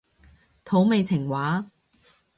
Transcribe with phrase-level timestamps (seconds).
[0.63, 1.69] 土味情話